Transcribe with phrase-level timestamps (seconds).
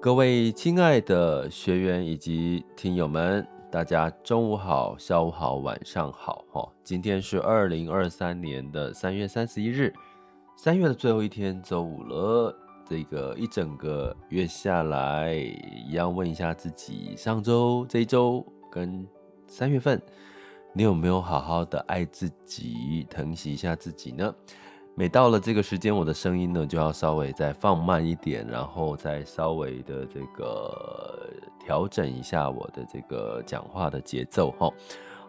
[0.00, 6.44] 各位亲爱的学员以及听友们，大家中午好、下午好、晚上好！
[6.52, 9.92] 哈，今天是二零二三年的三月三十一日，
[10.56, 12.56] 三月的最后一天，周五了。
[12.88, 19.04] 这个一整个月下来，一样问一下自己，上周、这一周跟
[19.48, 20.00] 三月份，
[20.72, 24.32] 你有没有好好的爱自己、疼惜一下自己呢？
[24.98, 31.30] 每到了这个时间，我的声音呢就要稍微再放慢一点，然后再稍微的这个
[31.60, 34.68] 调整一下我的这个讲话的节奏哈。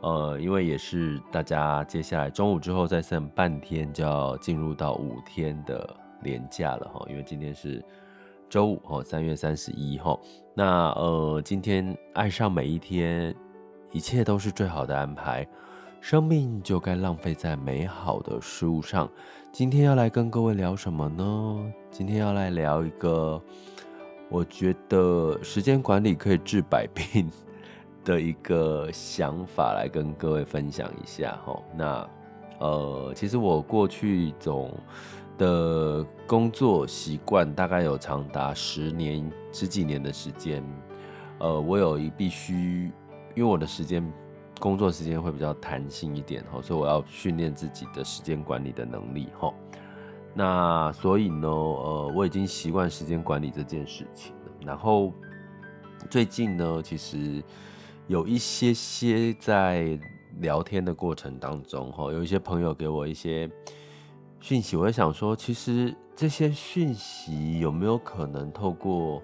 [0.01, 5.87] 呃，因为也是大家接下来中午之后再剩半天就要进入到五天的
[6.23, 7.05] 连假了哈。
[7.07, 7.79] 因为今天是
[8.49, 10.19] 周五哈，三月三十一号。
[10.55, 13.35] 那呃，今天爱上每一天，
[13.91, 15.47] 一切都是最好的安排。
[16.01, 19.09] 生命就该浪费在美好的事物上。
[19.51, 21.73] 今天要来跟各位聊什么呢？
[21.91, 23.39] 今天要来聊一个，
[24.29, 27.29] 我觉得时间管理可以治百病
[28.05, 31.61] 的一个想法，来跟各位分享一下哈。
[31.75, 32.09] 那
[32.59, 34.73] 呃，其实我过去总
[35.37, 40.63] 的工作习惯大概有长达十年十几年的时间。
[41.39, 42.91] 呃，我有一必须，
[43.35, 44.01] 因为我的时间。
[44.59, 49.53] 工作时间会比较弹性一点哈，所以我要训练自己的时间管理的能力哈。
[50.35, 54.51] 那所以呢，呃，我已经习惯时间管理这件事情了。
[54.65, 55.11] 然后
[56.09, 57.43] 最近呢，其实
[58.07, 59.97] 有一些些在
[60.39, 63.49] 聊天的过程当中哈，有一些朋友给我一些
[64.39, 69.21] 讯息，我在想说，其实这些讯息有没有可能透过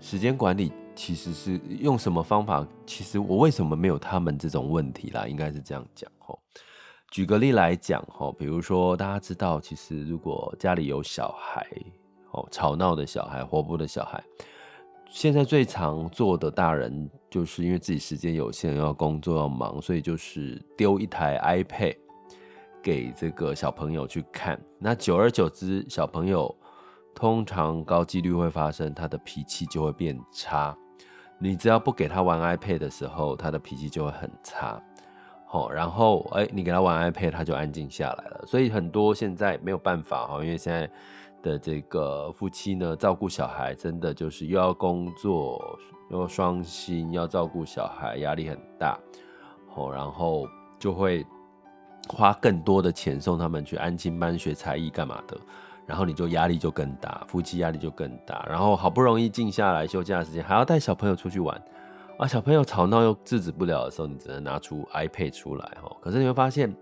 [0.00, 0.72] 时间管理？
[0.94, 2.66] 其实是用什么方法？
[2.86, 5.26] 其实我为什么没有他们这种问题啦？
[5.26, 6.38] 应该是这样讲吼。
[7.10, 11.66] 举个例来讲吼，比如说大家知道，其实如果家里有小孩
[12.32, 14.22] 哦，吵闹的小孩、活泼的小孩，
[15.08, 21.96] 现在最常做的大人，就是因为自己时间有限，要工作要忙，所以就是丢一台 iPad
[22.82, 24.60] 给这个小朋友去看。
[24.78, 26.52] 那久而久之，小朋友
[27.14, 30.76] 通常高几率会发生，他的脾气就会变差。
[31.38, 34.80] 你只要不给他玩 iPad 的时候，他的脾气就会很差，
[35.46, 38.44] 好，然后哎，你给他玩 iPad，他就安静下来了。
[38.46, 40.88] 所以很多现在没有办法哈，因为现在
[41.42, 45.78] 的这个夫妻呢，照顾小孩真的就是又要工作，
[46.10, 48.98] 又要双薪，要照顾小孩，压力很大，
[49.68, 51.26] 好，然后就会
[52.08, 55.38] 花更多的钱送他们去安亲班学才艺干嘛的。
[55.86, 58.44] 然后你就压力就更大，夫妻压力就更大。
[58.48, 61.62] 然后好不容易静下来休假的时间，还要带小朋友出去玩，
[62.18, 65.94] 啊，小朋友吵闹又制止不了的时候，你只能拿出 iPad 出来哈。
[66.00, 66.74] 可是你会发现，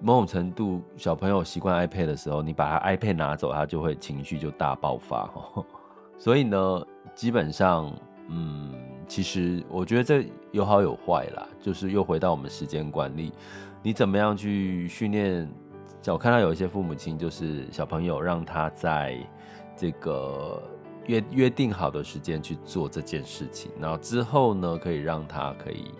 [0.00, 5.62] 某种程度小朋友习惯 iPad 的时候，你把他 iPad 拿走，他就会情绪就大爆发哈。
[6.16, 6.82] 所以呢，
[7.14, 7.94] 基本上，
[8.28, 8.72] 嗯，
[9.06, 13.30] 其实我觉得这有好有坏啦，就是又回到我们时间管理，
[13.82, 15.46] 你怎么样去训练？
[16.06, 19.16] 我看到有一些父母亲，就是小朋友让他在
[19.76, 20.60] 这个
[21.06, 25.92] 约约定好的时间去做这件事情，然后之后呢，可以让他可以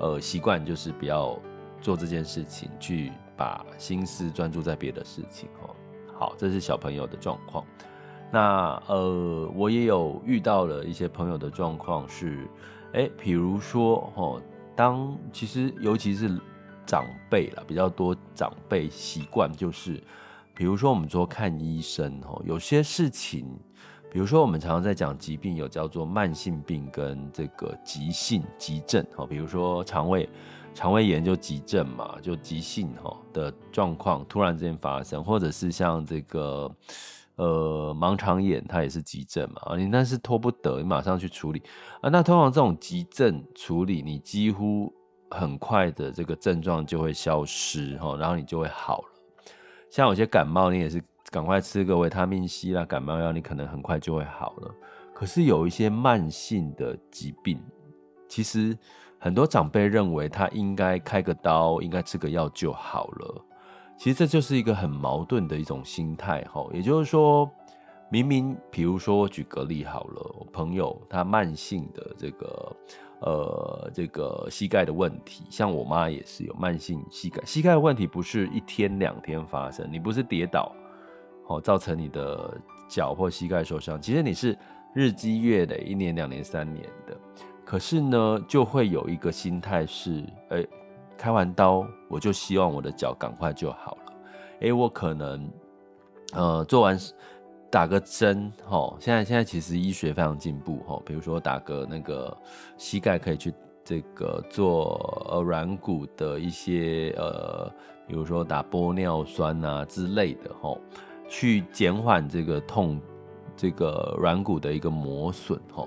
[0.00, 1.38] 呃习惯，就是不要
[1.80, 5.74] 做这件事情，去把心思专注在别的事情哦。
[6.12, 7.64] 好，这是小朋友的状况。
[8.30, 12.46] 那呃，我也有遇到了一些朋友的状况是，
[12.92, 14.42] 哎，比如说哦，
[14.74, 16.38] 当其实尤其是。
[16.88, 20.02] 长辈啦，比较多长辈习惯就是，
[20.54, 23.46] 比如说我们说看医生哦，有些事情，
[24.10, 30.26] 比如说我们常常在讲疾病，有叫做慢性病跟这个急性急症哦，比如说肠胃
[30.72, 36.74] 肠胃炎就急症嘛，就急性哈的状况突然之间发生，或者是像这个
[37.36, 41.62] 呃盲肠炎，它也是急症嘛啊，你那是拖不得，你马上去处理
[42.00, 42.08] 啊。
[42.08, 44.90] 那通常这种急症处理，你几乎。
[45.30, 49.08] 很快的这个症状就会消失哈，然后你就会好了。
[49.90, 54.74] 像有些感冒，你也是赶快吃个维他命 C 啦，感冒药你可能很快就会好了。
[55.14, 57.60] 可是有一些慢性的疾病，
[58.28, 58.76] 其实
[59.18, 63.44] 很多长辈认为他应该开个刀，应该吃个药就好了。
[63.96, 66.66] 其实这就是一个很矛盾的一种心态哈。
[66.72, 67.50] 也就是说，
[68.10, 72.76] 明明比如说我举个例好了，我朋友他慢性的这个。
[73.20, 80.72] 呃，这个膝盖的问题，像我妈也是有慢性膝盖，膝盖的问题不是一天两天发生，你不是跌倒，
[81.48, 82.56] 哦，造成你的
[82.88, 84.56] 脚或膝盖受伤，其实你是
[84.94, 87.16] 日积月累，一年、两年、三年的，
[87.64, 90.64] 可是呢，就会有一个心态是，哎，
[91.16, 94.12] 开完刀我就希望我的脚赶快就好了，
[94.60, 95.50] 哎，我可能，
[96.34, 96.96] 呃，做完
[97.70, 102.34] 打个针，哈，现在现在其实医学非常进步，哈，比如说打个那个
[102.78, 103.52] 膝盖可以去
[103.84, 107.70] 这个做呃软骨的一些呃，
[108.06, 110.74] 比如说打玻尿酸啊之类的，哈，
[111.28, 112.98] 去减缓这个痛，
[113.54, 115.86] 这个软骨的一个磨损，哈，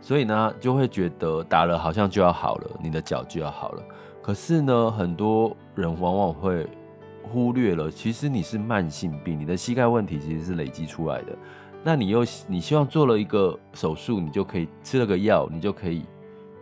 [0.00, 3.82] 所以呢就会觉得打了好像就要好了，你的脚就要好了，
[4.22, 6.68] 可是呢，很多人往往会。
[7.32, 11.36] 忽略了，其实你是慢性病，你的膝盖问题其实是累积出来的。
[11.84, 16.04] 那你又你希望做了一个手术，你就可以吃了个药，你就可以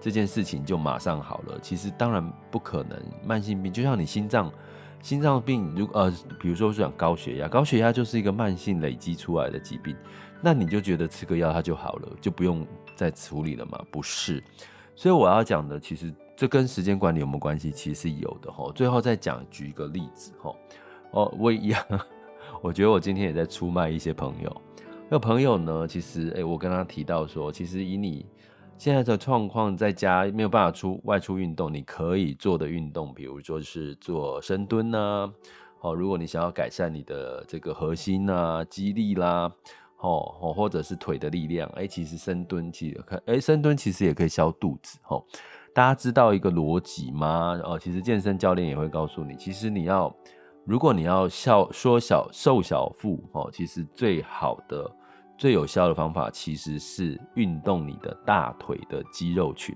[0.01, 1.59] 这件事情就马上好了。
[1.61, 4.53] 其实当然不可能，慢性病就像你心脏
[5.01, 9.97] 心脏病，如呃，比如说是讲高血压，高血压就是一个慢性累积出来的疾病。
[10.43, 13.81] 那你就觉得吃个药它就好了，就不用再处理了吗？
[13.91, 14.43] 不是。
[14.97, 16.13] 所以我要讲的其实。
[16.37, 17.71] 这跟时间管理有没有关系？
[17.71, 18.71] 其实是有的哈。
[18.75, 20.55] 最后再讲举一个例子哈。
[21.13, 21.83] 哦，我一样，
[22.61, 24.63] 我觉得我今天也在出卖一些朋友。
[25.09, 28.27] 那朋友呢，其实哎，我跟他提到说，其实以你
[28.77, 35.33] 现在的状况，在家没有办法出外出运动，你可以做的运动，比如说是做深蹲呐。
[35.83, 39.53] 哦，如果你想要改善你的这个核心啊、肌力啦，
[39.99, 45.23] 哦哦，或者是腿的力量，哎，其实深蹲其实可，哎，深蹲其实也可以消肚子哈。
[45.75, 47.61] 大家知道一个逻辑吗？
[47.65, 50.15] 哦，其实健身教练也会告诉你，其实你要，
[50.65, 54.89] 如果你要小缩小瘦小腹，哦，其实最好的、
[55.37, 59.75] 最有效的方法其实是运动你的大腿的肌肉群，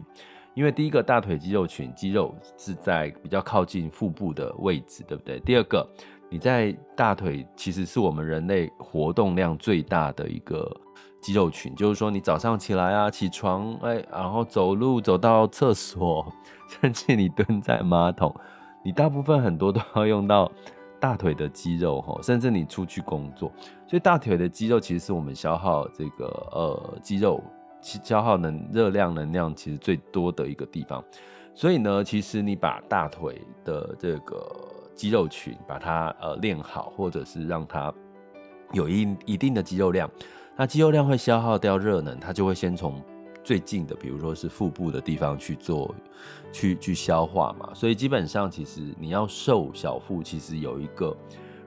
[0.54, 5.40] 因为第一个大腿肌肉群肌肉是在比较靠近腹部的位置，对不对？
[5.40, 5.84] 第二个，
[6.30, 10.80] 你在大腿其实是我们人类活动量最大的一个。
[11.20, 16.32] 肌肉群，就是说你早上起来啊，起床，哎，然后走路走到厕所，
[16.80, 18.34] 甚至你蹲在马桶，
[18.84, 20.50] 你大部分很多都要用到
[21.00, 23.52] 大腿的肌肉哈，甚至你出去工作，
[23.86, 27.42] 所以大腿的肌肉其实是我们消耗这个呃肌肉
[27.80, 31.04] 消耗能热量能量其实最多的一个地方，
[31.54, 34.46] 所以呢，其实你把大腿的这个
[34.94, 37.92] 肌肉群把它呃练好，或者是让它
[38.72, 40.08] 有一一定的肌肉量。
[40.60, 43.00] 那肌肉量会消耗掉热能，它就会先从
[43.44, 45.94] 最近的，比如说是腹部的地方去做，
[46.52, 47.70] 去去消化嘛。
[47.72, 51.16] 所以基本上，其实你要瘦小腹，其实有一个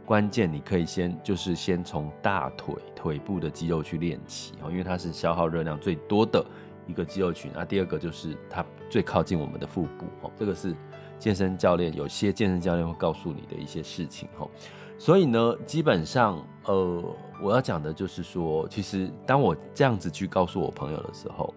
[0.05, 6.45] 关键，你可以先就是先从大腿腿部的肌肉去练起哦，因为它是消耗热量最多的
[6.85, 7.49] 一个肌肉群。
[7.55, 10.75] 那第二个就是它最靠近我们的腹部哦，这个是
[11.21, 14.49] 健身教练有些健身教练会告诉你的一些事情哦。
[14.97, 17.03] 所以呢，基本上，呃，
[17.41, 21.53] 我要讲的就是说，其实当我这样子去告诉我朋友的时候，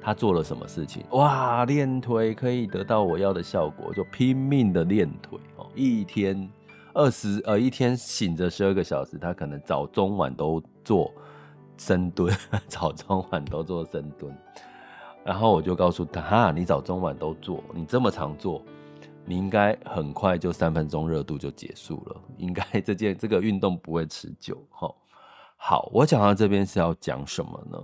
[0.00, 1.04] 他做了什么事情？
[1.10, 6.48] 哇，练腿可以得到我要的效果，就拼命的练腿哦，一天
[6.94, 11.12] 二十，呃，一天醒着十二个小时，他可能早中晚都做
[11.76, 12.32] 深蹲，
[12.66, 14.32] 早中晚都做深蹲。
[15.24, 18.62] 然后我就告诉他，哈，你早中晚都做，你这么常做。
[19.28, 24.56] 你应该很快就三分钟热度就结束了， 应该这件这个运动不会持久。
[25.60, 27.78] 好，我讲到这边是要讲什么呢？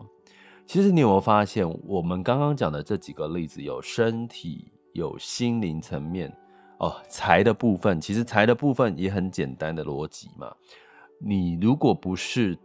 [0.64, 6.34] 其实你有没有发现，我们刚刚讲的这几个例子，有身体，有心灵层面，
[6.78, 10.50] 哦，财的部分，其实财的部分也很简单的逻辑嘛。
[11.18, 12.56] 你如果不是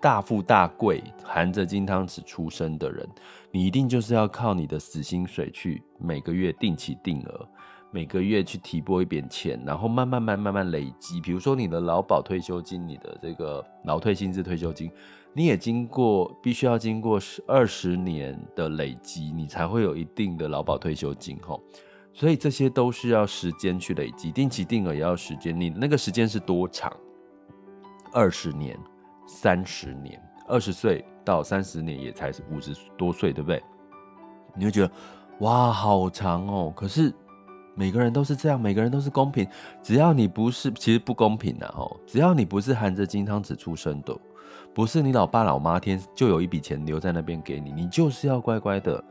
[0.00, 3.08] 大富大贵、含着金汤匙出生的人，
[3.52, 7.48] 你一定就是要靠你的死薪水去每个月定期定额。
[7.94, 11.20] 每个月去提拨一点钱，然后慢慢慢慢慢累积。
[11.20, 14.90] 比如说你的劳保退休金，你的这个劳退薪资退休金，
[15.34, 21.62] 你也经过必须要经过十二十年的累积，你才会有一定的劳保退休金吼。
[22.14, 25.54] 所以这些都是要时间去累积，定期定额也要时间。
[25.58, 26.90] 你那个时间是多长？
[28.10, 28.74] 二十年、
[29.26, 30.18] 三十年，
[30.48, 33.62] 二十岁到三十年也才是五十多岁，对不对？
[34.56, 34.90] 你会觉得
[35.40, 36.72] 哇，好长哦。
[36.74, 37.12] 可是。
[37.74, 39.46] 每个人都是这样，每个人都是公平。
[39.82, 41.96] 只要你不是，其实不公平的哦。
[42.06, 44.16] 只要你不是含着金汤匙出生的，
[44.74, 49.02] 不是你老爸老妈天就有一笔钱留在那边给你，你就是要乖乖的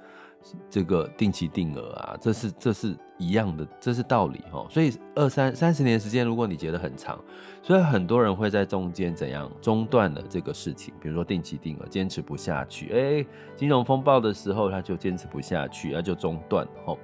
[0.69, 2.17] 这个定期定额啊。
[2.21, 4.67] 这是这是一样的，这是道理哦。
[4.69, 7.19] 所以二三三十年时间，如果你觉得很长，
[7.63, 13.25] 所以很多人会在中间怎样中断了这个事情，比如说定期定额坚持不下去，哎，
[13.55, 16.97] 金融风暴的时候他就坚持不下去，那就中断哦。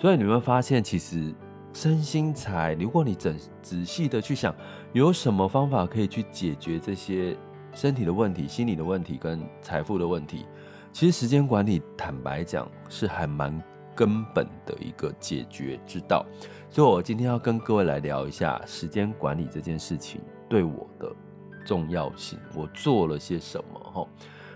[0.00, 1.34] 所以你会发现，其实
[1.74, 4.54] 身心财，如果你仔仔细的去想，
[4.94, 7.36] 有什么方法可以去解决这些
[7.74, 10.46] 身体的问题、心理的问题跟财富的问题，
[10.90, 13.62] 其实时间管理，坦白讲是还蛮
[13.94, 16.24] 根本的一个解决之道。
[16.70, 21.14] 所以我今天要跟各位来聊一下时间管理这件事情对我的
[21.62, 23.78] 重要性，我做了些什么？
[23.78, 24.08] 哈，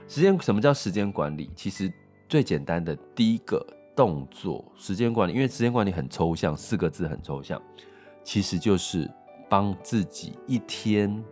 [0.09, 1.51] 时间什么叫时间管理？
[1.55, 1.93] 其实
[2.31, 7.61] 最简单的第一个动作，时间管理，因为时间管理很抽象，四个字很抽象，
[8.23, 9.11] 其实就是
[9.49, 11.25] 帮自己一天，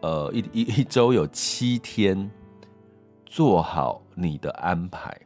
[0.00, 2.30] 呃，一一一周有七天
[3.26, 5.18] 做好你的安排。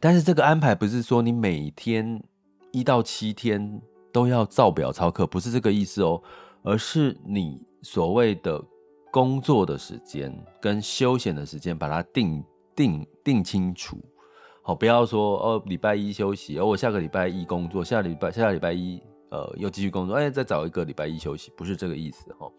[0.00, 2.22] 但是这个安排不是说你每天
[2.70, 3.80] 一到七天
[4.12, 6.22] 都要照表操课，不是这个意思哦，
[6.62, 8.62] 而是你所谓的
[9.10, 12.42] 工作的时间跟休闲的时间，把它定
[12.74, 13.98] 定定清楚。
[14.66, 22.52] 好，不要说哦，礼拜一休息，而、哦、我下个礼拜一工作，下礼拜下个礼拜一呃又继续工作，哎，再找一个礼拜一休息，不是这个意思哈、哦。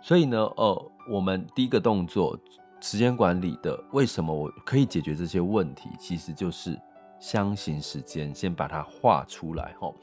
[0.00, 2.38] 所以呢，呃，我们第一个动作。
[2.84, 5.88] 时间管理的为什么我可以解决这些问题？
[6.00, 6.76] 其实就是
[7.20, 9.94] 相信时间，先把它画出来齁。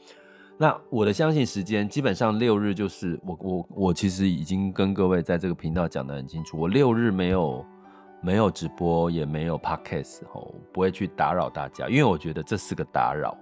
[0.56, 7.62] 那我的相信时间基本上六日就是我我我其实已经跟各位在这个频道讲得很清楚，我六日没有
[8.20, 13.36] 没有直播，也没有 podcast 齁，不会去打扰大家，因为我觉得这是个打扰。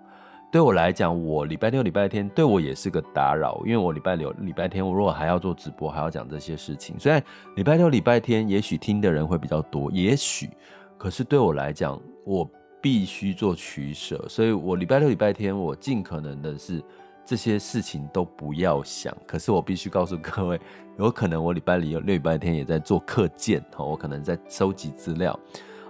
[0.51, 7.23] 对我来讲，我礼拜六、礼拜天对我也是个打扰，因为我礼拜六、礼拜天我如果还要做直播，还要讲这些事情，虽然
[7.57, 10.49] 礼拜六、礼拜天也许听的人会比较多，也许，
[10.97, 16.83] 可是对我来讲，我必须做取舍，所以我礼拜六、礼拜天我尽可能的是
[17.29, 20.59] 这些事情都不要想，可是我必须告诉各位，
[20.99, 25.39] 有可能我礼拜六、礼拜天也在做课件哦，我可能在收集资料，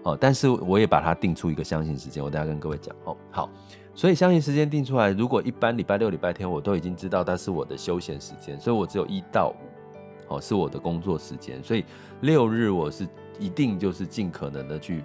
[0.03, 3.49] 哦，但是我也把它定出一个相信时间，我等下跟各位讲，哦，好。
[3.95, 9.55] 所以相信时间定出来，如果一般礼拜六、礼拜天我都已经知道，它是我的休闲时间，所以我只有一到
[10.29, 11.63] 五，哦，是我的工作时间。
[11.63, 11.85] 所以
[12.23, 13.07] 六日我是
[13.39, 15.05] 一定就是尽可能的去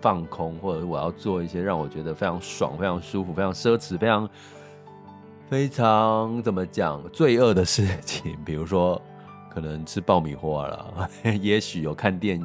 [0.00, 4.28] 放空，或者我要做一些让我觉得非常爽、非常舒服、非常奢侈、非常
[5.52, 8.98] 非常怎么讲罪恶的事情，比如说
[9.50, 11.10] 可能吃爆米花了，
[11.42, 12.40] 也许有看电。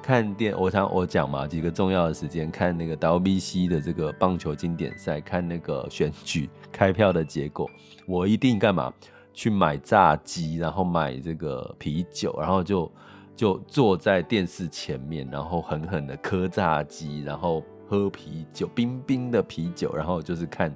[0.00, 7.68] 看电，我常我讲嘛，几个重要的时间，看那个 WBC 的这个棒球经典赛，看那个选举开票的结果，
[8.06, 8.92] 我一定干嘛？
[9.32, 12.92] 去买炸鸡，然后买这个啤酒，然后就
[13.34, 20.72] 就坐在电视前面，然后狠狠的磕炸鸡，然后喝啤酒，冰冰的啤酒，然后就是看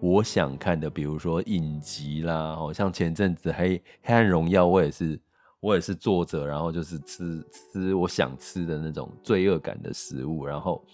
[0.00, 5.20] 我想看的，比如说影集啦，好像前阵子黑黑暗荣耀，我也是。
[5.58, 10.84] 我也是坐着，然后就是吃吃我想吃的那种罪恶感的食物，然后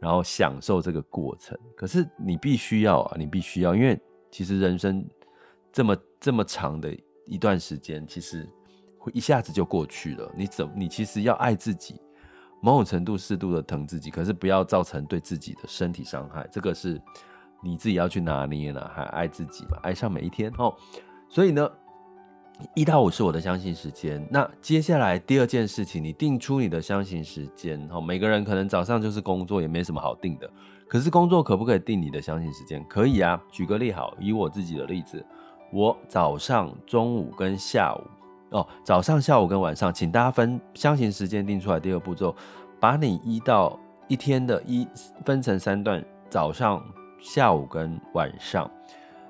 [0.00, 1.56] 然后享受这个过程。
[1.76, 5.06] 可是你必须要啊，你必须要，因为其实人生
[5.70, 6.92] 这么这么长的
[7.26, 8.48] 一段时间，其实
[8.98, 10.32] 会一下子就过去了。
[10.34, 12.00] 你怎你其实要爱自己，
[12.60, 16.48] 某种程度适度的疼自己，可是不要造成对自己的身体伤害。
[16.50, 17.00] 这个是
[17.62, 20.74] 你自己要去拿捏呢，还爱自己嘛，爱上每一天哦。
[21.28, 21.70] 所以呢。
[22.74, 28.00] 一到五是我的相信时间，那接下来第二件事情，你定出你的相信时间哦。
[28.00, 30.50] 每个人可能早上就是工作，也没什么好定的。
[30.88, 32.84] 可是工作可不可以定你的相信时间？
[32.88, 33.40] 可以啊。
[33.48, 35.24] 举个例好，以我自己的例子，
[35.72, 38.02] 我早上、中午跟下午，
[38.50, 41.78] 哦，早上、下午跟晚上，请大家分相信时间定出来。
[41.78, 42.34] 第二步骤，
[42.80, 44.84] 把你一到一天的一
[45.24, 46.84] 分成三段，早上、
[47.20, 48.70] 下午跟晚上。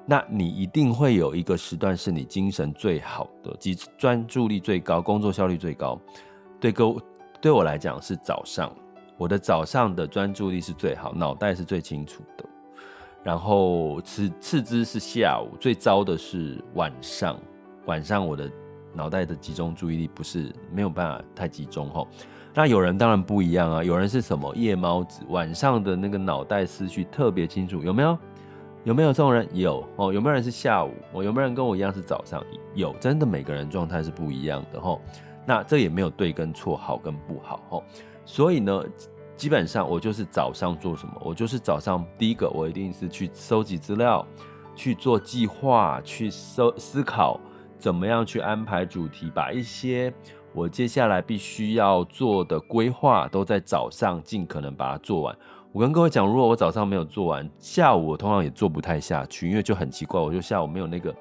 [0.06, 6.00] 那你一定会有一个时段是你精神最好的，及专注力最高，工作效率最高。
[6.58, 6.96] 对各
[7.40, 8.74] 对我来讲是早上，
[9.18, 12.44] 我的早上的专注力是最好，脑袋是最清楚的。
[13.22, 17.38] 然后次次之是下午，最糟的是晚上。
[17.84, 18.50] 晚上我的
[18.94, 22.08] 脑袋的集中注意力不是没有办法太集中吼。
[22.58, 28.18] 那有人当然不一样啊，有人是什么夜猫子，晚上的那个脑袋思绪特别清楚，有没有？
[28.82, 29.48] 有没有这种人？
[29.52, 30.12] 有哦。
[30.12, 30.92] 有没有人是下午？
[31.12, 32.44] 哦，有没有人跟我一样是早上？
[32.74, 35.00] 有，真的每个人状态是不一样的吼。
[35.46, 37.84] 那这也没有对跟错，好跟不好吼。
[38.24, 38.82] 所以呢，
[39.36, 41.12] 基本上我就是早上做什么？
[41.24, 44.26] 我就是早上第一个，我一定是去收集资料，
[44.74, 47.38] 去做计划，去思思考
[47.78, 50.12] 怎么样去安排主题，把一些
[50.52, 55.36] 我接下来必须要做的规划都在早上尽可能把它做完。
[55.72, 61.14] 我跟各位讲，如果我早上没有做完，下午我通常也做不太下去，因为就很奇怪，我就下午没有那个，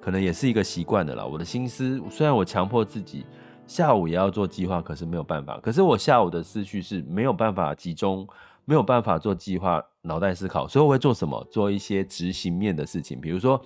[0.00, 1.26] 可能也是一个习惯的啦。
[1.26, 3.26] 我的心思虽然我强迫自己
[3.66, 5.58] 下午也要做计划，可是没有办法。
[5.60, 8.26] 可是我下午的思绪是没有办法集中，
[8.64, 11.44] 没有办法做计划，脑袋思考，所以我会做什么？
[11.50, 13.60] 做一些执行面的事情，比如说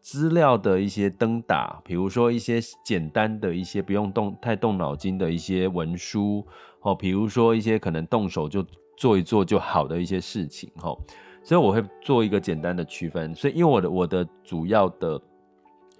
[0.00, 6.46] 资料的一些登打，比如说一些简单的一些不用动太动脑筋的一些文书，
[6.80, 8.64] 哦，比如说一些可能动手就。
[9.00, 11.00] 做一做就好的一些事情，吼，
[11.44, 13.32] 所以我会做一个简单的区分。
[13.32, 15.22] 所以，因为我的我的主要的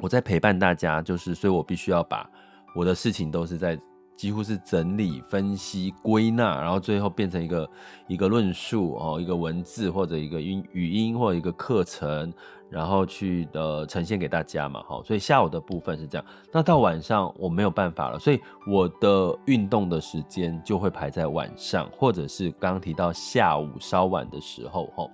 [0.00, 2.28] 我在陪伴大家，就是，所以我必须要把
[2.74, 3.78] 我的事情都是在
[4.16, 7.70] 几乎是整理、分析、归纳，然后最后变成一个
[8.08, 12.32] 一个论述哦，一个文字或者一个音语音或者一个课程，
[12.70, 15.00] 然后去呃呈现给大家嘛，哈。
[15.04, 25.08] 所以下午的部分是这样，那到晚上我没有办法了，所以我的运动的时间就会排在晚上，或者是刚刚提到下午稍晚的时候，哈。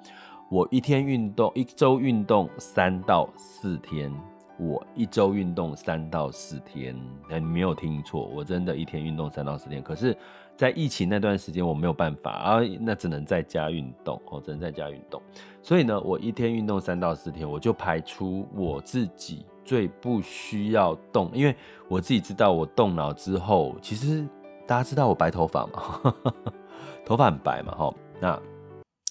[0.50, 4.12] 我一天运动，一周运动三到四天。
[4.56, 6.96] 我一周运动三到四天，
[7.28, 9.82] 你没有听错，我真的一天运动三到四天。
[9.82, 10.16] 可是，
[10.56, 15.20] 在疫情那段时间，我没有办法啊，那只能在家运动哦，只能在家运动。
[15.62, 21.54] 所以呢，我一天运动三到四天，我就排出我自己最不需要动，因为
[21.88, 24.28] 我自己知道，我动脑之后，其实
[24.66, 26.14] 大家知道我白头发嘛，
[27.04, 27.94] 头发很白嘛，哈。
[28.20, 28.40] 那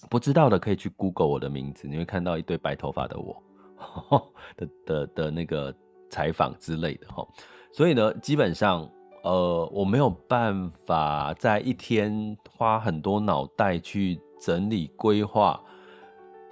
[0.09, 3.41] 不知道的可以去 Google 我的名字，你会看到一堆白头发的我。
[4.55, 5.73] 的的的那个
[6.09, 7.27] 采访之类的哈，
[7.73, 8.89] 所以呢，基本上
[9.23, 15.59] 呃，我没有办法在一天花很多脑袋去整理规划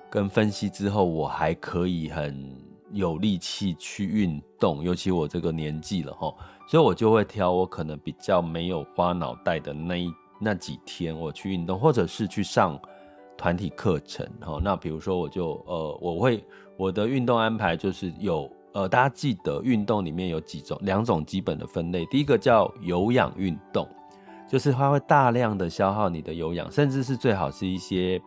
[0.09, 2.55] 跟分析之后，我还可以很
[2.91, 6.33] 有力气去运动，尤其我这个年纪了哈，
[6.67, 12.79] 所以我就会挑我可能比较没有花脑袋的那一那几天我去运动，或者是去上
[13.37, 14.59] 团体课程哈。
[14.63, 16.43] 那比如说我就呃，我会。
[16.77, 22.05] 我的运动安排就是有，呃，大家记得运动里面有几种，两种基本的分类。
[22.05, 23.87] 第一个叫有氧运动，
[24.49, 28.21] 就是它会大量的消耗你的有氧，甚至是最好是一些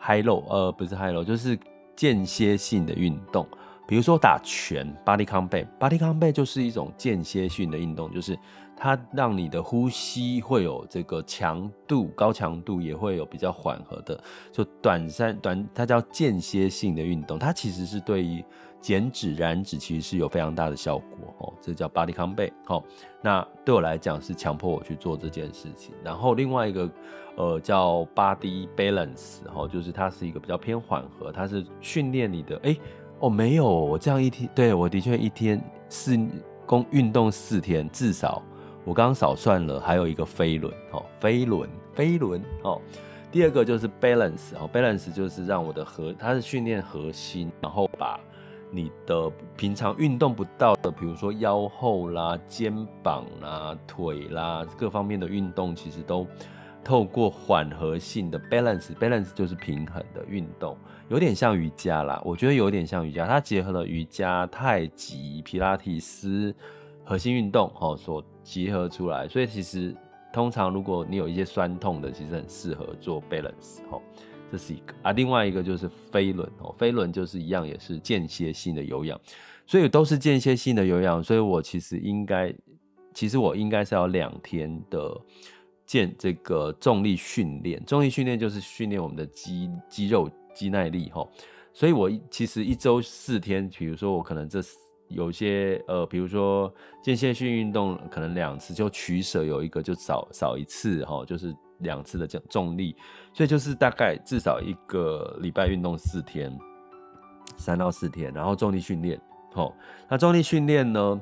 [0.00, 1.58] high low，呃，不是 high low，就是
[1.96, 3.46] 间歇性的运动。
[3.86, 8.38] 比如说打拳，body combat，body combat 就是一种间歇性的运动，就是
[8.76, 18.44] 它让你的呼吸会有这个强度，高强度也会有比较缓和的，就短暂短，它叫间歇性的运动，它其实是对于
[18.80, 22.50] 减脂燃脂其实是有非常大的效果哦，这叫 body combat。
[23.22, 26.90] 那对我来讲是强迫我去做这件事情，然后另外一个
[27.36, 32.76] 呃叫 body balance 哦，就是它是一个比较偏缓和，它是训练你的哎。
[33.22, 36.18] 哦，没有，我这样一天，对，我的确一天四
[36.64, 38.42] 公运动四天，至少
[38.82, 42.80] 我刚刚少算了，还有一个飞轮，哦，飞轮，飞轮，哦，
[43.30, 48.18] 第二个就是 balance，哦，balance 就是让我的核，它是训练核心，然后把
[48.70, 56.26] 你的平常运动不到的，比如说腰后啦、肩膀啦、腿啦各方面的运动，其实都。
[56.82, 60.74] 透过缓和性的 balance，balance 就是平衡的运动，
[61.10, 62.20] 有点像瑜伽啦。
[62.24, 66.52] 我觉得有点像瑜伽，它结合了瑜伽、太极、皮拉提斯、
[67.04, 69.28] 核心运动哦，所结合出来。
[69.28, 69.94] 所以其实
[70.32, 74.00] 通常如果你有一些酸痛的，其实很适合做 balance 哦。
[74.50, 79.20] 这是一个啊，另外一个就是飞轮哦，飞轮就是一样，也是间歇性的有氧，
[79.66, 81.22] 所以都是间歇性的有氧。
[81.22, 82.54] 所以我其实应该，
[83.14, 85.20] 其实我应该是要两天的。
[85.86, 91.26] 健这个重力训练，重力训练就是训练我们的肌肌肉肌耐力哈，
[91.72, 94.60] 所以我其实一周四天，比如说我可能这
[95.08, 102.96] 有些呃，比如说间歇性运动可能两次就取舍，有一个就少少一次哈，就是两次的这重力，
[103.32, 106.56] 所以就是大概至少一个礼拜运动四天，
[107.56, 109.20] 三到四天，然后重力训练，
[109.52, 109.74] 好，
[110.08, 111.20] 那重力训练呢，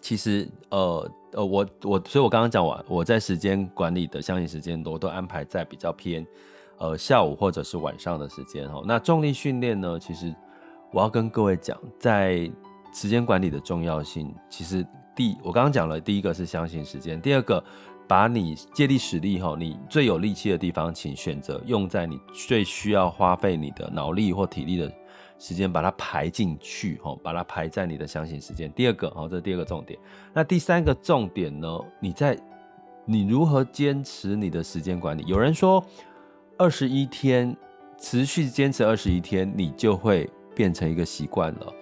[0.00, 1.10] 其实呃。
[1.32, 6.26] 呃，我我，所以我刚刚讲完，我在时间管理的相应时间我都安排在比较偏，
[6.78, 8.82] 呃，下午或者是晚上的时间哈。
[8.86, 10.34] 那重力训练呢，其实
[10.90, 12.50] 我要跟各位讲，在
[12.94, 14.82] 时间管理的重要性，其实
[15.14, 17.62] 第我刚刚讲了，第一个是相信时间，第二个
[18.08, 24.92] 把你借力使力哈，你最有力气的地方，请选择用在你最需要花费你的脑力或体力的。
[25.40, 28.72] 时间把它排进去，哈，把它排在你的相信时间。
[28.72, 29.96] 第二个，哈，这是第二个重点。
[30.34, 31.78] 那第三个重点呢？
[32.00, 32.36] 你在
[33.04, 35.24] 你如何坚持你的时间管理？
[35.28, 35.80] 有人说，
[36.56, 37.56] 二十一天
[38.00, 41.72] 持续坚持二十一天，你就会变成一个习惯了。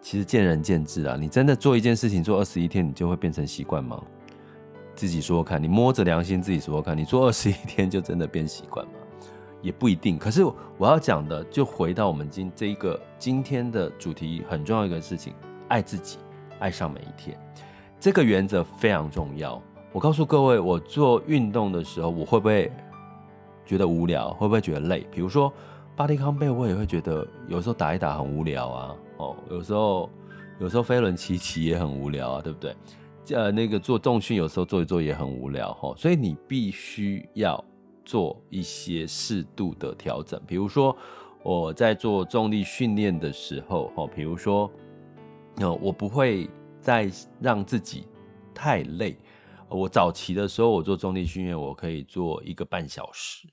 [0.00, 1.16] 其实见仁见智啊。
[1.16, 4.02] 你真的做一件事情做二十一天，你就会变成习惯吗？
[4.94, 8.92] 自己说说看，你摸着良心自己说说看，你做二十一天就真的变习惯吗？
[9.60, 10.44] 也不一定，可是
[10.76, 15.32] 我要讲的就回到我们今这一个今天的主题很重要一个事情，
[15.68, 16.18] 爱自己，
[16.58, 17.34] 爱上每一天，
[17.98, 19.60] 这个原则非常重要。
[19.90, 22.70] 我告诉各位，我做运动的时候，我会不会
[23.64, 24.34] 觉得无聊？
[24.34, 25.06] 会不会觉得累？
[25.10, 25.50] 比如说
[25.96, 28.94] body combat，我也会觉得有时候打一打很无聊啊。
[29.16, 30.10] 哦，有时候
[30.58, 32.76] 有时候飞轮骑骑也很无聊啊，对不对？
[33.30, 37.64] 呃，那个做重训有时候做一做也很无聊哈，所以你必须要。
[38.06, 40.94] 做一些适度的调整，比如说
[41.42, 44.70] 我在做重力训练的时候，哈，比如说，
[45.80, 46.50] 我不会
[46.82, 47.10] 再
[47.40, 48.06] 让自己
[48.54, 49.16] 太累。
[49.70, 53.48] 我早期的时候，我做重力训练，我可以做一个半小时。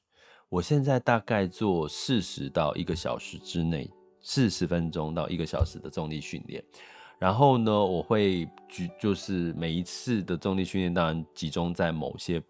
[0.49, 6.61] 我现在大概做四十到一个小时之内，四十分钟到一个小时的重力训练。
[7.21, 12.41] 然后呢，我会举，就是每一次的重力训练，当然集中在某些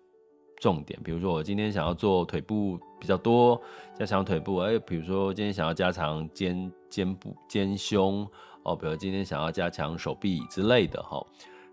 [0.62, 3.62] 重点，比如说我今天想要做腿部比较多，
[3.99, 4.55] 加强腿部。
[4.60, 8.25] 哎，比如说今天想要加强肩肩部、肩胸
[8.63, 11.21] 哦，比如今天想要加强手臂之类的哈。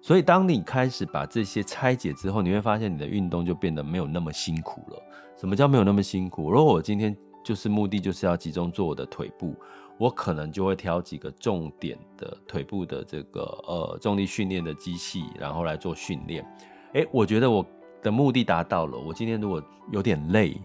[0.03, 5.01] 所以，当你开始把这些拆解之后，你会发现你的运动就变得没有那么辛苦了。
[5.37, 6.51] 什么叫没有那么辛苦？
[6.51, 9.55] 如果我今天就是目的就是要集中做我的腿部，
[9.99, 16.47] 我可能就会挑几个重点的腿部的这个呃重力训练的机器，然后来做训练。
[16.95, 17.65] 诶，我觉得我
[18.03, 18.97] 的目的达到了。
[18.97, 20.57] 我今天如果有点累，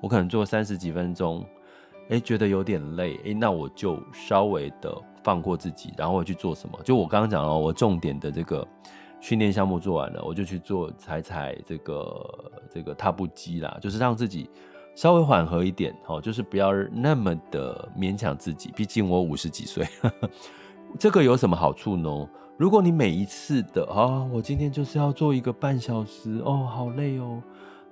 [0.00, 1.44] 我可能做三十几分钟，
[2.08, 4.96] 诶，觉得有点累，诶，那我就稍微的。
[5.24, 6.78] 放过自己，然后我去做什么？
[6.84, 8.64] 就我刚刚讲了，我重点的这个
[9.20, 14.48] 训练项目做完了，我就去做踩踩这个这个踏步机啦，就是让自己
[14.96, 18.72] 稍微缓和一点，哦，就是不要那么的勉强自己。
[18.74, 19.86] 毕竟我五十几岁，
[20.98, 22.28] 这个有什么好处呢？
[22.56, 27.42] 如果你每一次的啊，我今天就是要做一个半小时，哦，好累哦，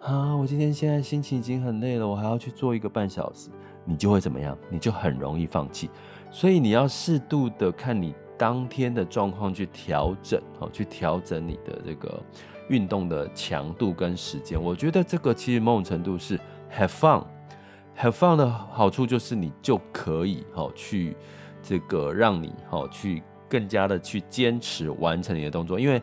[0.01, 3.51] 啊，我今天现在心情已经很累了，我还要去做一个半小时，
[3.85, 4.57] 你就会怎么样？
[4.71, 5.91] 你就很容易放弃。
[6.31, 12.19] 所以你要适度的看你当天的状况去调整，哦，去调整你的这个
[12.71, 14.61] 运动的强度跟时间。
[14.61, 16.41] 我觉得这个其实某种程度是
[16.77, 21.17] have fun，have fun 的好处就是你就可以哈去
[21.63, 26.03] 这个让你哈去更加的去坚持完成你的动作，因为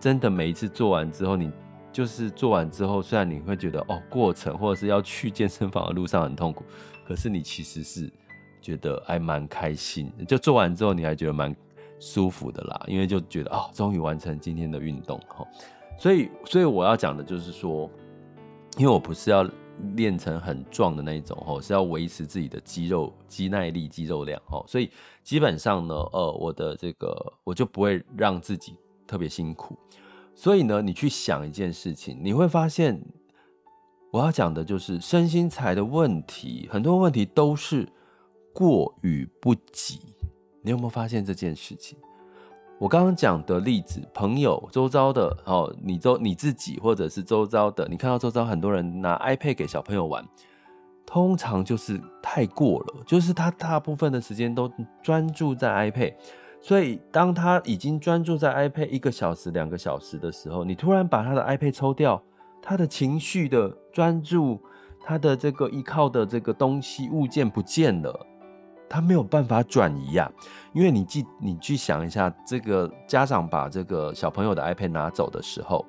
[0.00, 1.50] 真的每一次做完之后，你
[1.92, 6.64] 就是做完之后，虽然你会觉得哦过程或者是要去健身房的路上很痛苦，
[7.06, 8.12] 可是你其实是。
[8.58, 11.54] 觉得还蛮开心，就做完之后你还觉得蛮
[12.00, 15.46] 舒服的啦，因为就觉得哦，终于完成今天的运动哈。
[15.96, 17.88] 所以，所以我要讲的就是说，
[18.76, 19.48] 因为我不是要
[19.94, 24.64] 练成很壮的那一种哈，是要维持自己的肌肉肌耐力、肌肉量哈。
[24.66, 24.90] 所以
[25.22, 29.76] 基本上呢，呃，我的这个我就不会让自己特别辛苦。
[30.34, 33.00] 所以呢，你去想一件事情，你会发现
[34.12, 37.88] 我要讲的就是身心财的问题，很多问题都是。
[38.58, 40.00] 过与不及，
[40.62, 41.98] 你有没有发现这件事情？
[42.78, 50.22] 我刚刚讲的例子，朋友周遭的哦，你周你自己或者是周遭的，你看到周遭很多人拿 iPad 给小朋友玩，
[51.06, 54.70] 通常就是太过了，就是他大部分的时间都
[55.02, 56.14] 专注在 iPad，
[56.60, 62.22] 所以当他已经专注在 iPad 一个小时、两个小时的时候，你突然把他的 iPad 抽掉，
[62.60, 64.60] 他的情绪的专注，
[65.00, 68.26] 他的这个依靠的这个东西物件不见了。
[68.88, 70.30] 他没有办法转移呀、
[70.72, 75.84] 因为你记，你去想一下，这个家长把这个小朋友的 iPad 拿走的时候，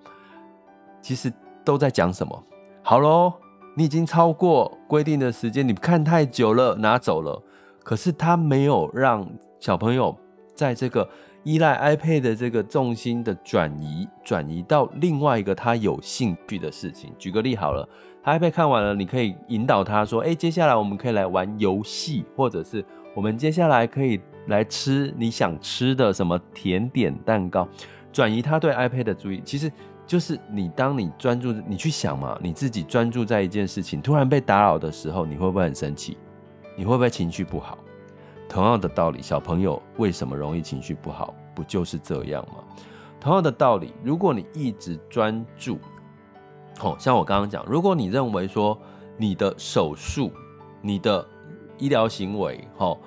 [1.02, 1.32] 其实
[1.64, 2.44] 都在讲什么？
[2.82, 3.34] 好喽，
[3.76, 7.42] 你已经超过规定的时间，你看太久了，拿走了。
[7.84, 9.26] 可是他没有让
[9.60, 10.18] 小朋友
[10.54, 11.08] 在这个
[11.44, 17.14] 依赖 iPad 的这个重心的转移，转移到另外一个他有兴趣的事情。
[17.18, 17.88] 举个例好了。
[18.28, 22.84] iPad 看完了，你可以引导他说：“哎，接下来我们可以来玩游戏，或者是
[23.16, 27.66] 我们接下来可以来吃你想吃的什么甜点、蛋糕，
[28.12, 29.42] 转移他对 iPad 的注意。
[29.46, 29.72] 其实
[30.06, 36.18] 就是你，当你专注，你去想嘛，你自己专注在一件事情，突然被打扰的时候，你会不会很生气？
[36.76, 37.78] 你会不会情绪不好？
[38.50, 41.34] 同样的道理，小朋友为什么容易情绪不好？
[41.56, 42.62] 不就是这样吗？
[43.22, 45.80] 同样的道理，如果你一直专注。”
[46.82, 48.78] 哦，像我刚刚讲，如果你认为说
[49.18, 50.32] 你的手术、
[50.82, 51.26] 你的
[51.78, 52.98] 医疗行为，哦，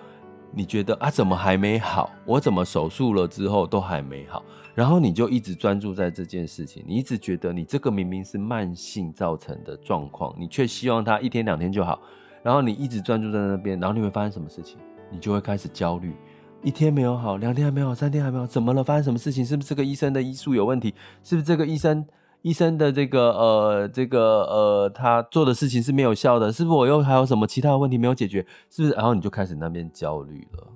[0.53, 2.11] 你觉得啊，怎么还没好？
[2.25, 4.43] 我怎么手术了之后都还没好？
[4.75, 12.01] 然后你就一直专注在这件事情，你一直觉得你这个明明是慢性造成的状况，你却希望它一天两天就好。
[12.43, 14.79] 然后你一直专注在那边，然后你会发生什么事情？
[15.11, 16.15] 你就会开始焦虑，
[16.63, 18.83] 一天没有好，两天还没有好，三天还没有，怎么了？
[18.83, 19.45] 发生什么事情？
[19.45, 20.95] 是不是这个医生的医术有问题？
[21.23, 22.07] 是不是这个医生？
[22.43, 26.77] 医生的这个呃，这个呃，他做的事情是没有效的，是不是？
[26.77, 28.45] 我又还有什么其他的问题没有解决？
[28.71, 28.95] 是不是？
[28.95, 30.67] 然后你就开始那边焦虑了，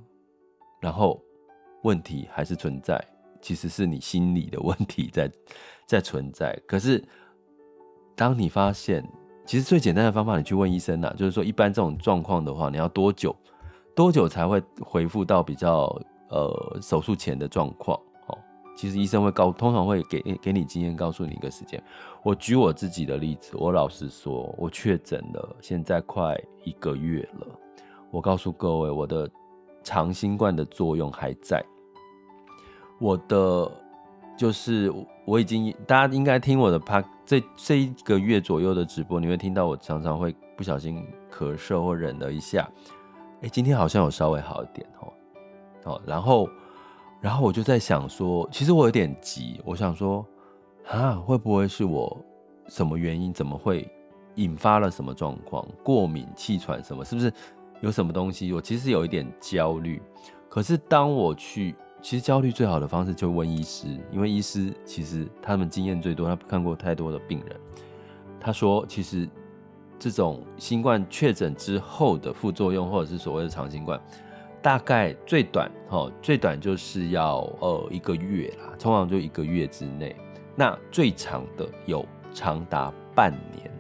[0.81, 1.21] 然后
[1.83, 3.03] 问题还是存在，
[3.41, 5.31] 其实是你心理的问题在
[5.87, 6.55] 在存在。
[6.67, 7.03] 可是
[8.15, 9.03] 当你发现，
[9.47, 13.35] 其实最简单的方法，你去问医生呐，就是说，一般这种状况的话，你要多久
[13.95, 15.85] 多久才会恢复到比较
[16.29, 17.99] 呃手术前的状况？
[18.75, 21.83] 其实医生会告，通常会给给你经验，告诉你一个时间。
[22.23, 27.47] 我举我自己的例子，我老实说，我确诊了，现在快一个月了。
[28.11, 29.31] 我告诉各位，我的
[29.83, 31.65] 长新冠的作用还在，
[32.99, 33.71] 我的
[34.37, 34.93] 就是
[35.25, 42.69] 我已经大家应该听我的 p 这这一个月左右的直播，你会听到我常常会不小心咳嗽或忍了一下。
[43.43, 45.13] 哎，今天好像有稍微好一点哦。
[45.85, 46.49] 好，然后
[47.25, 50.23] 然后我就在想说，其实我有点急，我想说
[50.91, 52.15] 啊，会不会是我
[52.69, 53.91] 什么原因，怎么会
[54.35, 55.67] 引发了什么状况？
[55.83, 57.03] 过敏、气喘什么？
[57.03, 57.33] 是不是
[57.81, 58.53] 有什么东西？
[58.53, 60.03] 我其实有一点焦虑。
[60.51, 61.75] 可是当我去。
[62.03, 67.59] 其实焦虑最好的方式就问医师，因为医师其实他们经验最多，他看过太多的病人。
[68.39, 69.27] 他说，其实
[69.99, 73.99] 这种新冠确诊之后的副作用，或者是所谓的长新冠，
[74.65, 80.17] 大概最短哦，最短就是要呃一个月啦，通常就一个月之内。
[80.57, 83.71] 那最长的有长达半年，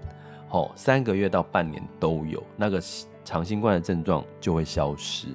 [0.51, 2.79] 哦，三个月到半年都有，那个
[3.25, 5.29] 长新冠的症状就会消失。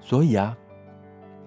[0.00, 0.56] 所以啊。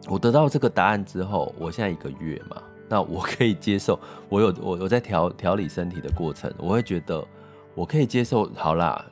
[0.09, 3.97] 我得到这个答案之后，我现在一个月嘛，那我可以接受。
[4.29, 7.25] 我有我我在调调理身体的过程，我会觉得
[7.73, 8.49] 我可以接受。
[8.55, 9.05] 好啦，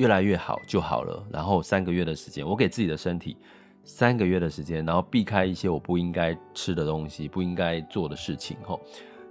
[0.00, 1.22] 越来越好就好了。
[1.30, 3.36] 然后三个月的时间，我给自己的身体
[3.84, 8.56] 三个月的时间，然后避开一些我不应该吃的东西，不应该做的事情。
[8.62, 8.80] 吼，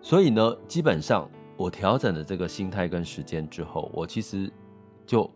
[0.02, 1.28] 所以呢，基本上
[1.58, 4.52] 我调整了这个心态跟时间之后，我其实
[5.06, 5.30] 就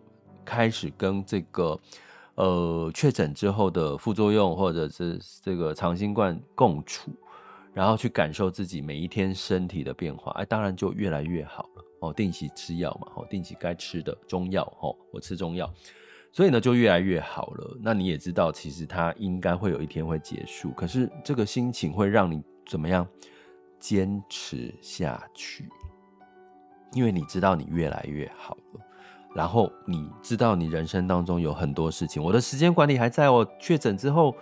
[0.45, 1.79] 开始跟这个。
[2.35, 7.11] 呃，确诊之后的副作用，或者是这个长新冠共处，
[7.75, 11.69] 然后去感受自己每一天身体的变化，哎，当然就越来越好
[12.07, 12.13] 哦。
[12.13, 15.71] 定期吃药嘛，哦，定期该吃的中药，哦，我吃中药，
[16.31, 17.77] 所以呢就越来越好了。
[17.81, 23.07] 那你也知道，其实它应该会有一天会结束，可是这个心情会让你怎么样
[23.79, 25.69] 坚持下去？
[26.93, 28.81] 因为你知道你越来越好了。
[29.33, 34.35] 然后你知道，你人生当中有很多事情，我的时间管理还在我确诊之后，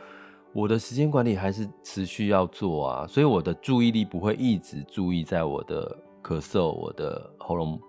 [0.52, 7.80] 我的时间管理还是持续要做啊，所以我的注意力不会一直注意在我的咳嗽、我的喉咙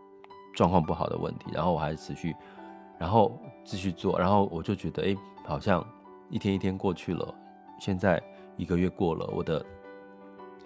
[0.54, 2.34] 状况不好的问题，然后我还持续，
[2.98, 5.86] 然后继续做，然后我就觉得，哎，好像
[6.30, 7.34] 一天一天过去了，
[7.80, 8.22] 现在
[8.56, 9.64] 一个月过了，我的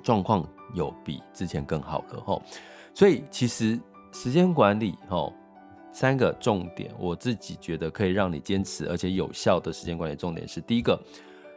[0.02, 2.42] 状况有比之前更好了吼，
[2.94, 3.78] 所以其实
[4.12, 5.32] 时间管理吼。
[5.92, 11.00] 三个重点，我自己觉得可以让你坚持而且有效的时间管理重点是：第一个，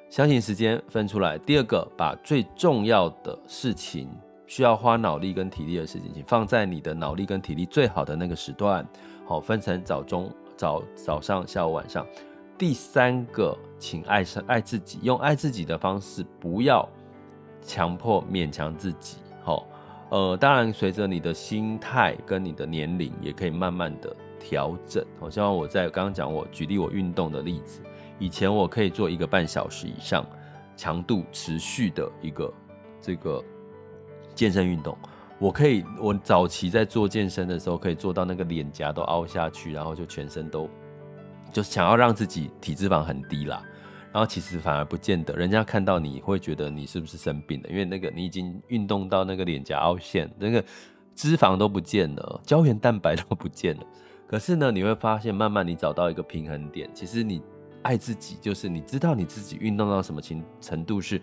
[0.10, 4.08] 相信时间分出来；第二个，把最重要的事情、
[4.50, 8.84] 需要花脑力跟体力的事情，请放在你的脑力跟体力最好的那个时段，
[9.28, 12.04] 好，分成早中早早上、下午、晚上。
[12.58, 16.90] 第三个，请爱上爱自己，用爱自己的方式，不要
[17.62, 19.68] 强迫勉强自己，好，
[20.10, 24.14] 呃，当然随着你的心态跟你的年龄，也可以慢慢的。
[24.42, 27.82] 调整，我希望我在刚刚讲我举例我运动的例子，
[28.18, 30.26] 以前我可以做一个半小时以上，
[30.78, 32.52] 强度持续的一个
[33.02, 33.44] 这个
[34.40, 34.98] 健身运动，
[35.38, 40.70] 我可以我早期在做健身的时候可以做到那个脸颊都凹下去，然后就全身都
[41.52, 43.62] 就想要让自己体脂肪很低啦，
[44.14, 50.64] 然后其实反而不见得，人家看到你会觉得你是不是生病了，因为那个你已经运动到那个脸颊凹陷，那个
[51.16, 53.84] 脂肪都不见了，胶原蛋白都不见了。
[54.26, 56.90] 可是呢，你会发现，慢慢你找到一个平衡点。
[56.94, 57.42] 其实你
[57.82, 61.22] 爱自己，就是你知道你自己运动到什么程程度是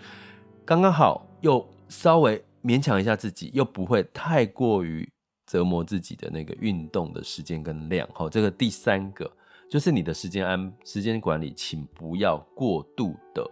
[0.67, 5.09] 刚刚好，又稍微勉强一下自己，又不会太过于
[5.47, 8.09] 折磨自己的那个运动的时间跟量。
[8.13, 9.31] 好，这个第三个
[9.71, 13.49] 就是你的时间安时间管理，请不要过度的。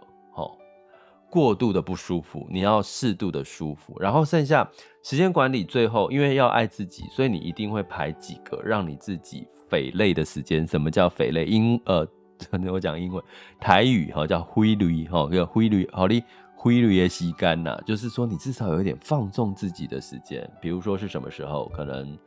[1.27, 4.65] 过度的不舒服，你要适度的舒服，然后剩下
[5.03, 10.65] 时间管理，最后因为要爱自己，所以你一定会排几个让你自己匪类的时间。
[10.65, 11.43] 什么叫匪类？
[11.43, 12.07] 英呃，
[12.71, 13.21] 我讲英文，
[13.59, 16.23] 台语哈叫挥泪哈，叫挥泪，好哩
[16.65, 22.17] 规律也吸干呐，就是说你至少有一点放纵自己的时间，比如说是什么时候可能。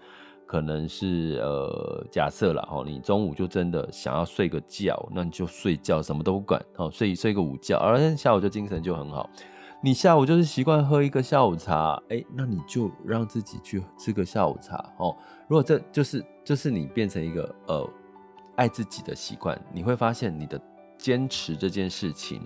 [0.46, 9.28] 可能是呃，假设了哈，你中午就真的想要睡个觉，那你就睡觉，什么都不管，哦，睡睡个午觉，而下午就精神就很好。
[9.82, 15.14] 你下午就是习惯喝一个下午茶，哎，那你就让自己去吃个下午茶哦。
[15.48, 17.90] 如果这就是就是你变成一个呃
[18.56, 20.58] 爱自己的习惯，你会发现你的
[20.96, 22.40] 坚持这件事情，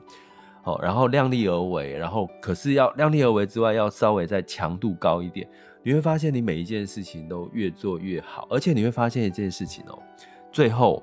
[0.64, 5.48] 哦，然后量力而为，然后可是要量力而为之外，要稍微再强度高一点。
[5.82, 9.98] 你会发现，你每一件事情都越做越好，而且你会发现一件事情哦，
[10.52, 11.02] 最后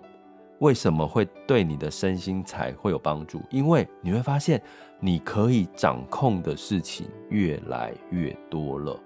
[0.60, 3.41] 为什么会对你的身心才会有帮助？
[3.50, 4.62] 因为你会发现，
[5.02, 8.98] 你可以掌控的事情越来越多了，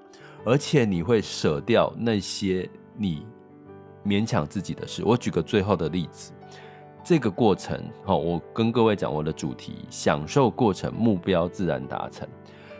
[0.45, 3.25] 而且你会舍掉那些你
[4.05, 5.01] 勉强自己的事。
[5.03, 6.31] 我举个最后的例子，
[7.03, 12.25] 这个过程，好，我跟各位讲我的主题：享受过程，目标自然达成。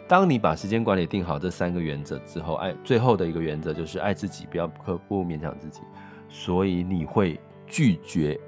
[0.07, 5.81] 当你把时间管理定好这三个原则之后，爱最后的一个原则就是爱自己，不要不不勉强自己。
[6.29, 8.39] 所以你会拒绝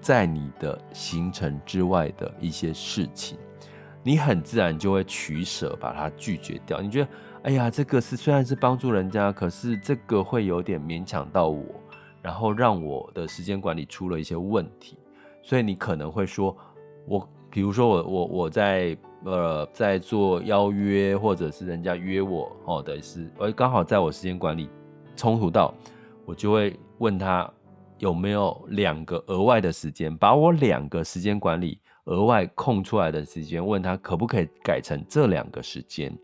[0.00, 3.36] 在你的行程之外的一些事情，
[4.04, 6.80] 你很自然就会取舍，把它拒绝掉。
[6.80, 7.08] 你觉得，
[7.42, 11.64] 哎呀，这个是虽然是帮助人家，可是这个会有点勉强到我，
[12.22, 14.96] 然后让我的时间管理出了一些问题。
[15.48, 16.54] 所以你可能会说，
[17.06, 18.94] 我比如说我我我在。
[19.24, 24.70] 呃，在做邀约，或者是人家约我，哦的是，而刚好在我时间管理
[25.16, 25.74] 冲突到，
[26.24, 27.52] 我就会问他
[27.98, 36.16] 有没有两个额外的时间，把我两个时间管理额外空出来的时间，问他可不可以改成这两个时间，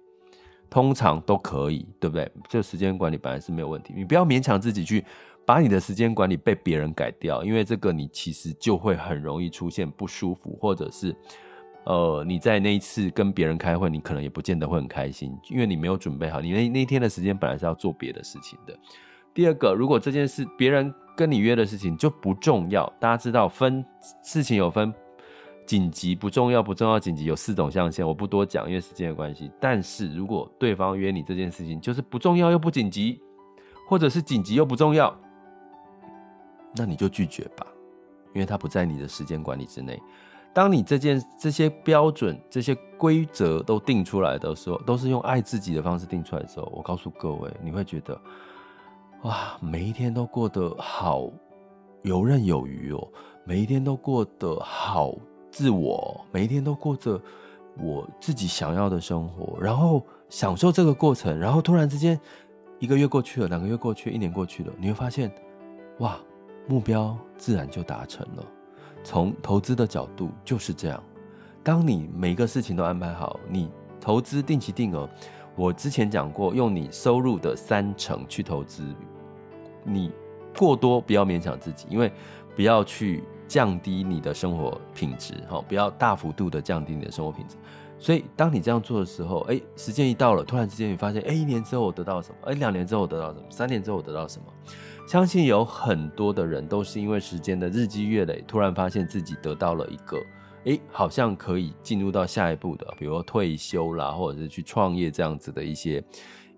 [0.71, 2.31] 通常都可以，对不对？
[2.49, 5.05] 这时间管理本来是没有问题，你不要勉强自己去
[5.47, 11.15] 把你的时间管理被别人改掉，因为这个你其实就会很容易出现不舒服，或者是。
[11.87, 16.41] 呃，你在那一次跟别人开会，你可能也不见得会很开心，因为你没有准备好。
[16.41, 18.75] 你那那天的时间本来是要做别的事情的。
[19.35, 23.85] 第二个，如果这件事别人跟你约的事情就不重要，大家知道分
[24.23, 24.91] 事情有分
[25.67, 29.51] 紧急、不重要、不重要、紧急，有四种象限，我不多讲，因为时间的关系。
[29.61, 33.21] 但是如果对方约你这件事情就是不重要又不紧急，
[33.87, 35.15] 或者是紧急又不重要，
[36.75, 37.67] 那你就拒绝吧，
[38.35, 40.01] 因为他不在你的时间管理之内。
[40.53, 48.17] 当你这件这些标准、这些规则都定出来的时候，都是用爱自己的方式定出来的时候，我告诉各位，你会觉得，
[49.23, 51.29] 哇，每一天都过得好
[52.03, 53.09] 游刃有余哦，
[53.45, 55.13] 每一天都过得好
[55.51, 57.21] 自我，每一天都过着
[57.77, 62.21] 我自己想要的生活，然后享受这个过程，然后突然之间，
[62.79, 65.35] 一个月过去了，两个月过去，一年过去了，你会发现，
[65.99, 66.17] 哇，
[66.67, 68.45] 目标自然就达成了。
[69.03, 71.03] 从投资的角度就是这样，
[71.63, 75.09] 当你每个事情都安排好，你投资定期定额，
[75.55, 78.83] 我之前讲过，用你收入的三成去投资，
[79.85, 80.11] 你
[80.57, 82.11] 过多不要勉强自己，因为
[82.57, 87.57] 不要去降低你的生活品质，哈，不要大幅度的降低你的生活品质。
[87.99, 92.37] 所以当你这样做的时候，哎，时间一到了，突然之间你发现，哎，一年之后我得到什么？
[92.51, 93.43] 哎，两年之后我得到什么？
[93.51, 94.47] 三年之后我得到什么？
[95.07, 100.19] 相信有很多的人都是因为时间的日积月累，突然发现自己得到了一个，
[100.65, 106.03] 诶，好像可以进入到下一步的，比如说退休啦，或者是去创业这样子的一些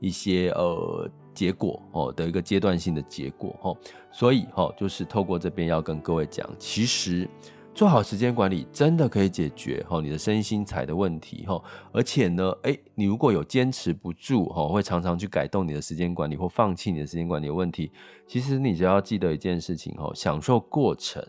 [0.00, 3.76] 一些呃结果哦的一个阶段性的结果哦，
[4.12, 7.28] 所以哦，就是透过这边要跟各位讲，其实。
[7.76, 11.62] 做好时间管理，真的可以解决哈你的身心财的问题哈。
[11.92, 17.92] 而且呢，诶，你如果有坚持不住哈，会常常去改动你的时间管理或放弃你的时间管理的问题，
[18.26, 21.22] 其实你只要记得一件事情哈，享受过程，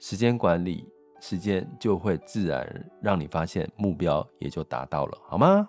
[0.00, 0.88] 时间管理
[1.20, 5.68] 时间就会自然让你发现目标也就达到了，好吗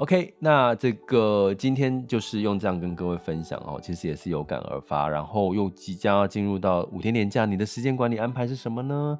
[0.00, 9.18] ？OK，那这个今天就是用这样跟各位分享哦，其实也是有感而发，然后又即将要进入到五天连假，你的时间管理安排是什么呢？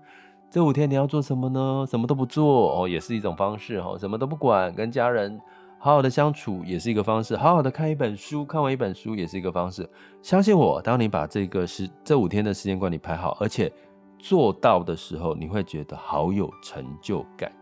[0.50, 1.84] 这五天你要做什么呢？
[1.86, 5.38] 什么都不做哦，也是一种方式哦，什么都不管，跟家人
[5.78, 9.86] 好好的相处也是一个方式，好好的看一本书，看完一本书也是一个方式。
[10.22, 13.70] 相信我，当你把这个时这五天的时间管理排好，而且
[14.18, 17.52] 做到的时候，你会觉得好有成就感。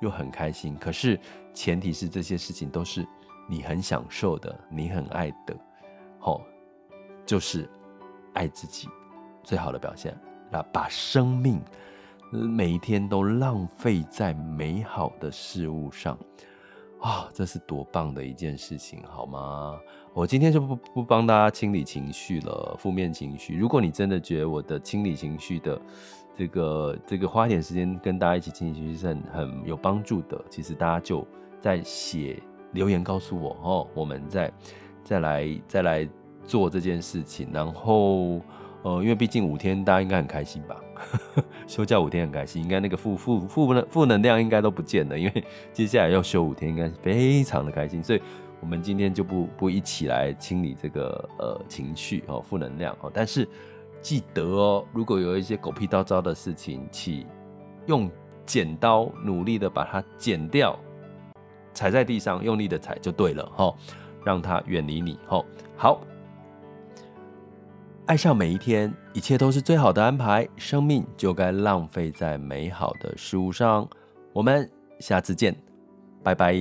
[0.00, 1.18] 又很开心，可是
[1.54, 3.06] 前提是这些事情都是
[3.48, 5.56] 你很享受的，你很爱的，
[6.18, 6.42] 吼，
[7.24, 7.70] 就是
[8.32, 8.88] 爱自己
[9.42, 10.14] 最好的表现。
[10.50, 11.62] 那把生命
[12.30, 16.18] 每一天都浪费在美好的事物上，
[17.00, 19.78] 啊，这是多棒的一件事情，好吗？
[20.14, 23.56] 我今天就不不帮大家清理情绪了，负面情绪。
[23.56, 25.78] 如果你真的觉得我的清理情绪的。
[26.36, 30.44] 这个这个花点时间跟大家一起进行，其实是很很有帮助的。
[30.50, 31.24] 其实大家就
[31.60, 34.52] 在写留言告诉我哦，我们再
[35.04, 36.08] 再来再来
[36.44, 37.50] 做这件事情。
[37.52, 38.40] 然后
[38.82, 40.82] 呃，因为毕竟五天大家应该很开心吧，
[41.68, 48.02] 休假五天很开心，应该那个负负负能负能量应该都不见了，因为接下来要休五天，应该是非常的开心。
[48.02, 48.20] 所以
[48.64, 53.46] 我们今天就不不一起来清理这个呃情绪哦，负能量哦，但是。
[54.04, 57.26] 记得哦，如果有一些狗屁叨叨的事情，请
[57.86, 58.10] 用
[58.44, 60.78] 剪刀努力的把它剪掉，
[61.72, 63.74] 踩在地上用力的踩就对了哈，
[64.22, 65.42] 让它远离你哈。
[65.74, 66.02] 好，
[68.04, 73.88] 爱上每一天，一切都是最好的安排，生命就该浪费在美好的事物上。
[74.34, 75.56] 我们下次见，
[76.22, 76.54] 拜拜。